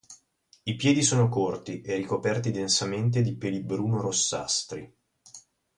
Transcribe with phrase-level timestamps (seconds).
[0.63, 4.91] I piedi sono corti e ricoperti densamente di peli bruno-rossastri.